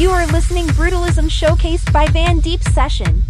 You 0.00 0.12
are 0.12 0.26
listening 0.28 0.66
Brutalism 0.68 1.28
showcased 1.28 1.92
by 1.92 2.06
Wan 2.14 2.40
Deep 2.40 2.62
Session. 2.62 3.22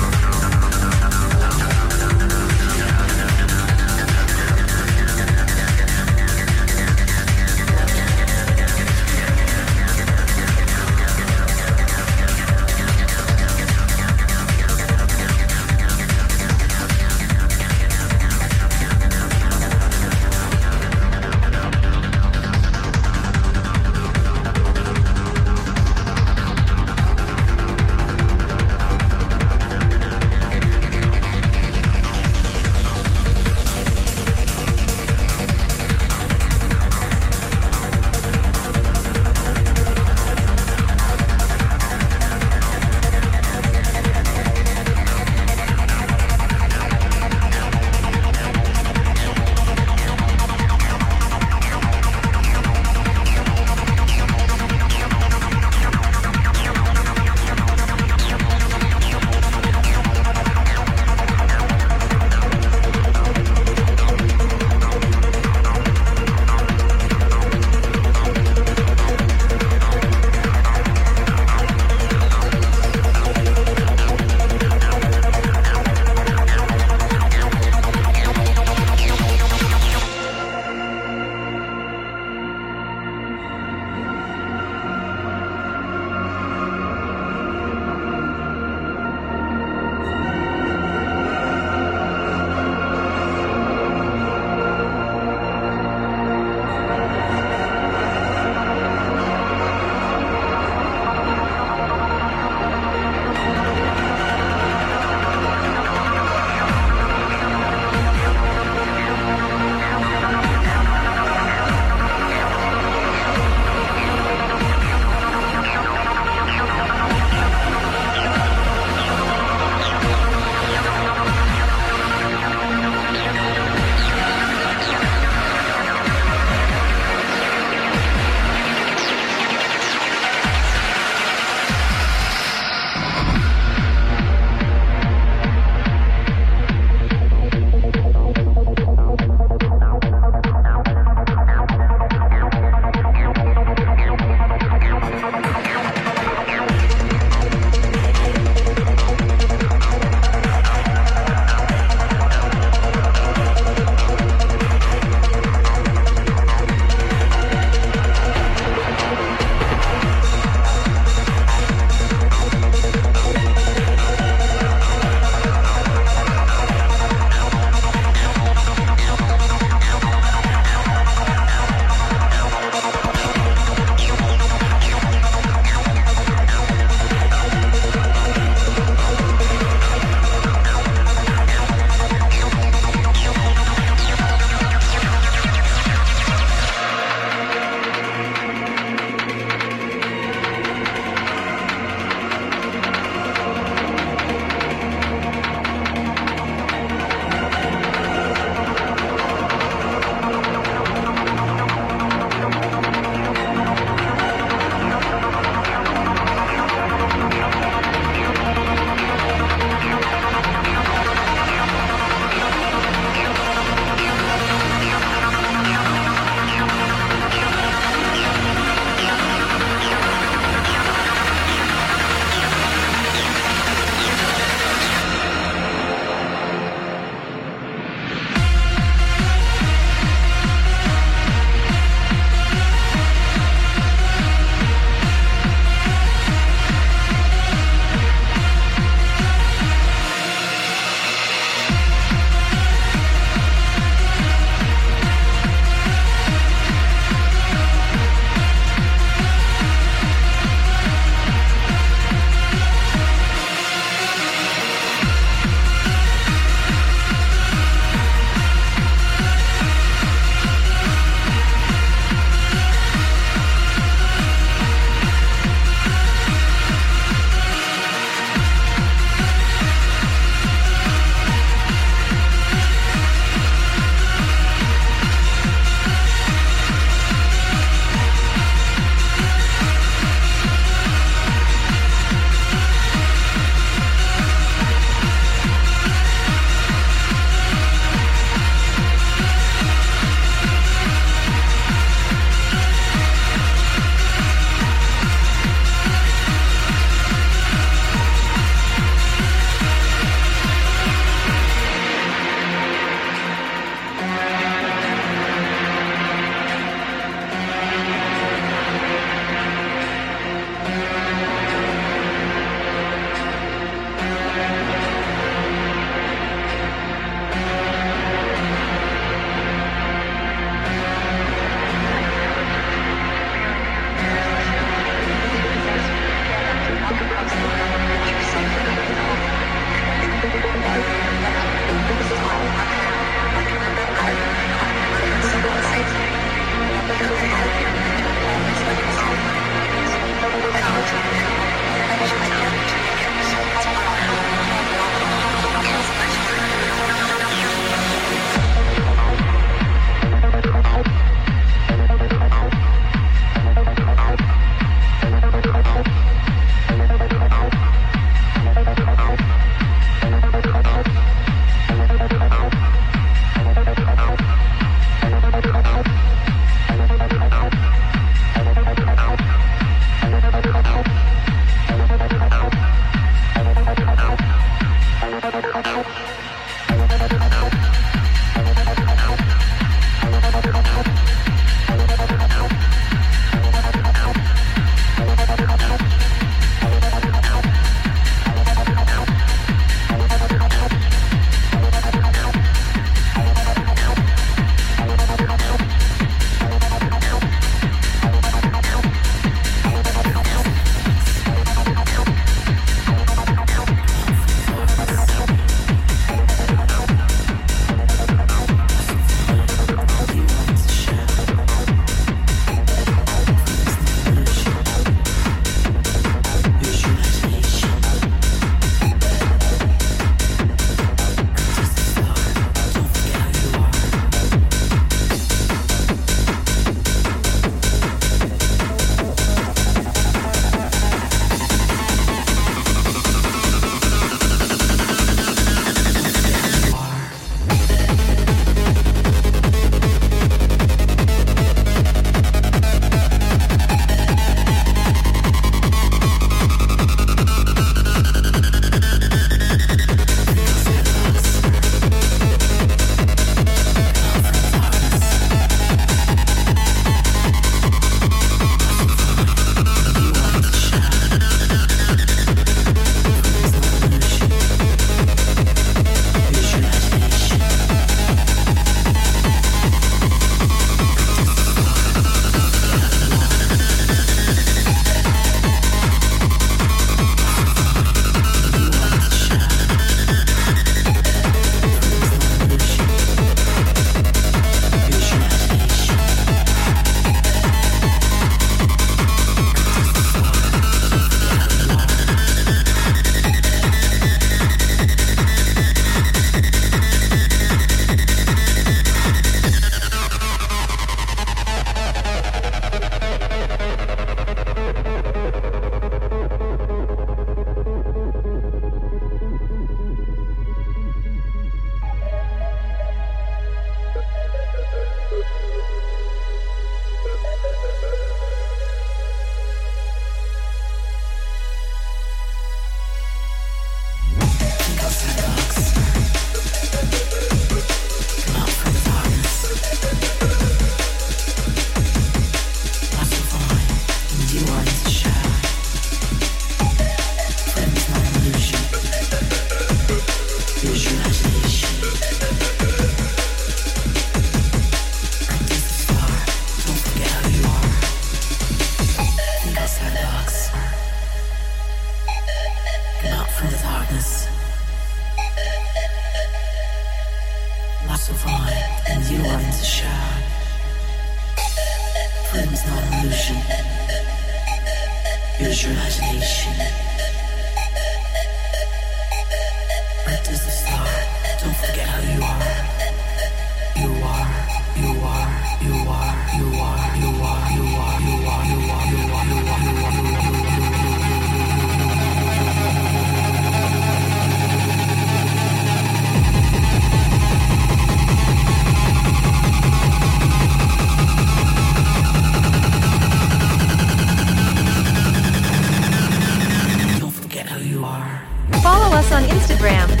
Follow 598.61 598.95
us 598.95 599.11
on 599.11 599.23
Instagram 599.23 600.00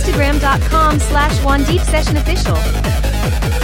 Instagram.com 0.00 0.98
slash 0.98 1.44
Wan 1.44 1.62
Deep 1.64 1.82
Session 1.82 2.16
Official. 2.16 3.59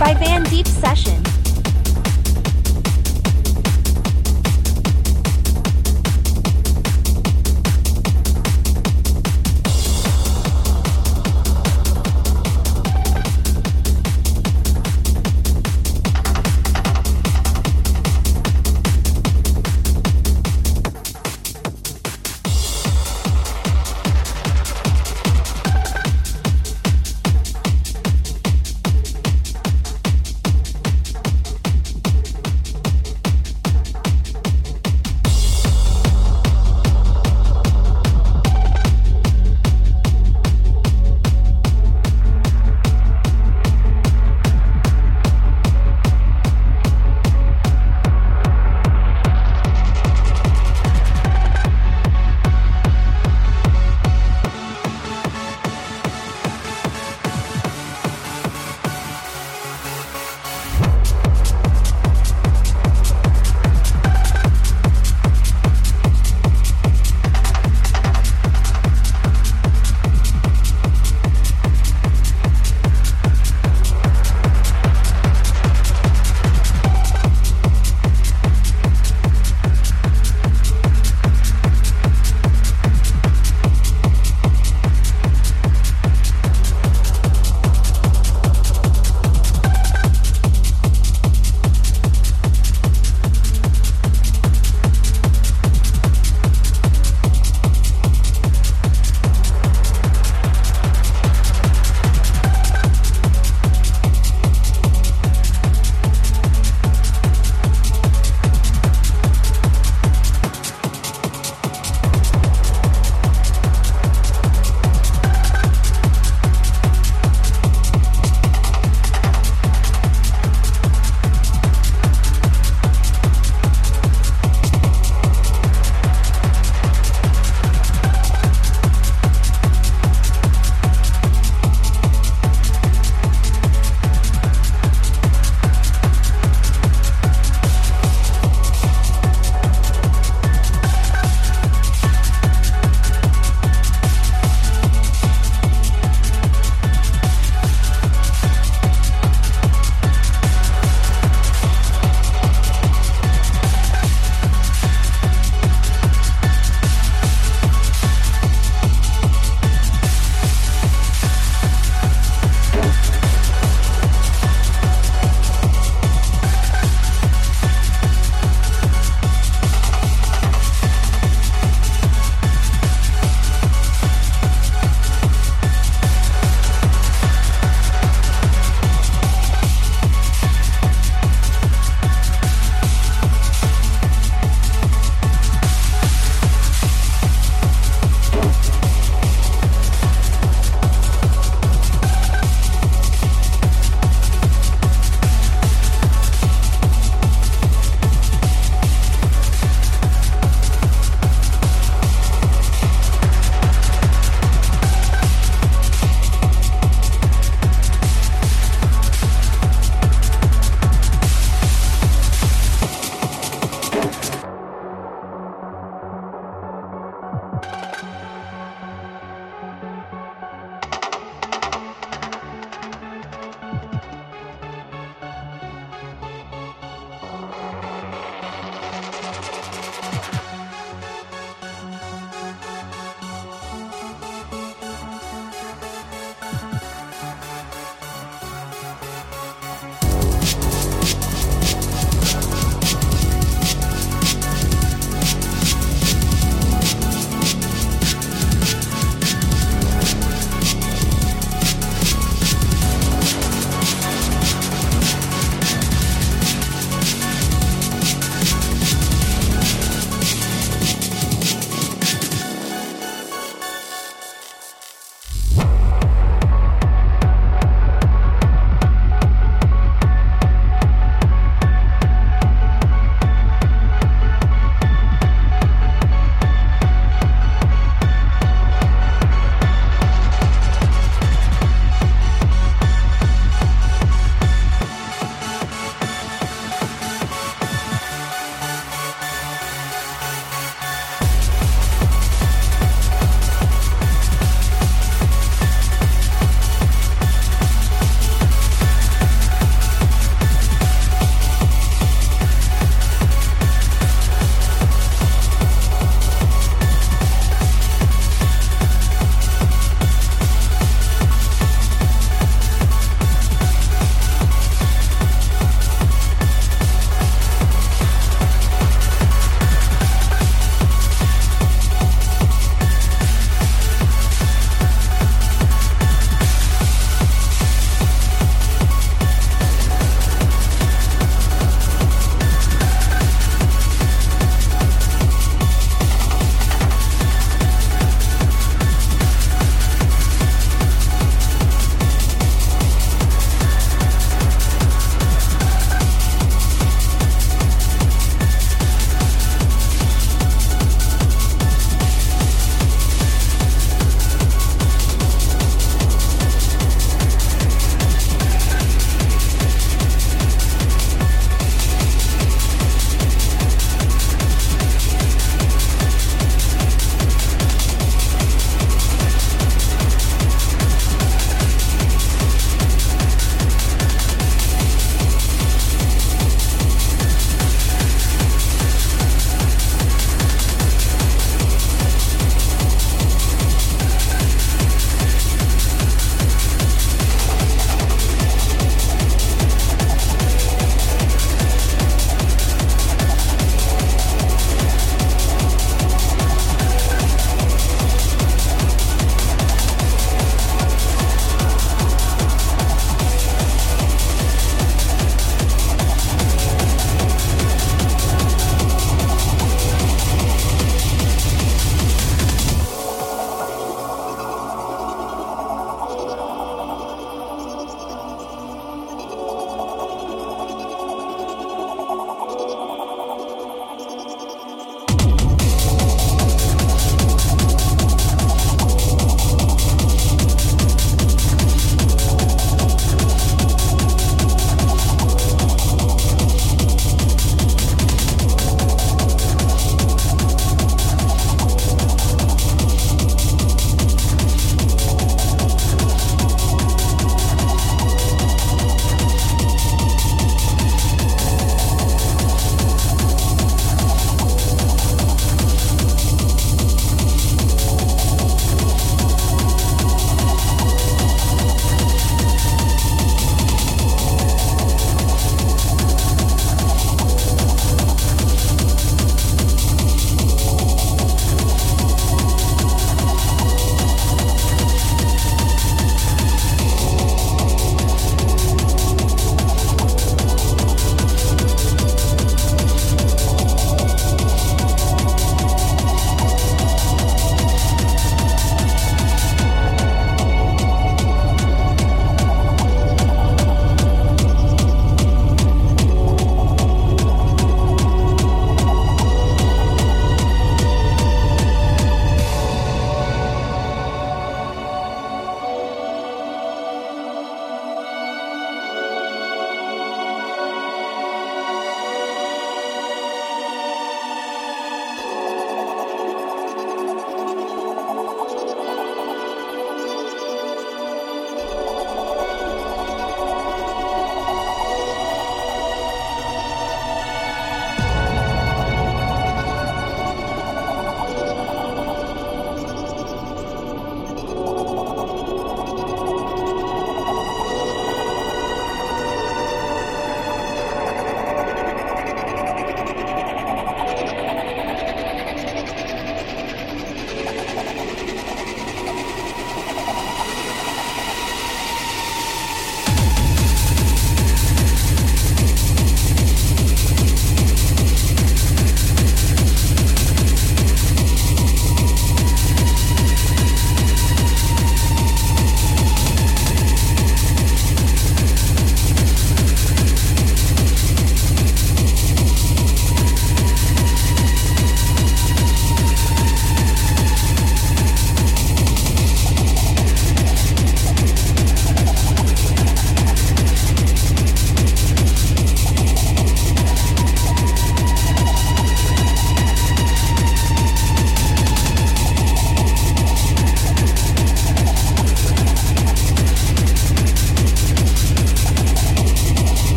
by 0.00 0.14
Van 0.14 0.39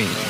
Fiend. 0.00 0.29